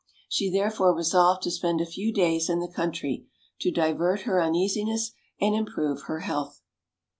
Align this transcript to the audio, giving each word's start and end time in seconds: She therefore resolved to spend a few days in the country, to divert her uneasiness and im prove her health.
She 0.27 0.49
therefore 0.49 0.95
resolved 0.95 1.43
to 1.43 1.51
spend 1.51 1.79
a 1.79 1.85
few 1.85 2.11
days 2.11 2.49
in 2.49 2.57
the 2.59 2.67
country, 2.67 3.27
to 3.59 3.69
divert 3.69 4.21
her 4.21 4.41
uneasiness 4.41 5.11
and 5.39 5.53
im 5.53 5.65
prove 5.67 6.05
her 6.07 6.21
health. 6.21 6.63